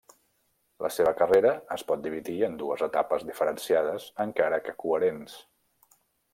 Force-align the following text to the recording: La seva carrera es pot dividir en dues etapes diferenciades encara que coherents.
La 0.85 0.89
seva 0.95 1.11
carrera 1.19 1.51
es 1.75 1.83
pot 1.91 2.01
dividir 2.07 2.39
en 2.49 2.57
dues 2.63 2.83
etapes 2.89 3.27
diferenciades 3.29 4.11
encara 4.27 4.63
que 4.67 4.77
coherents. 4.87 5.41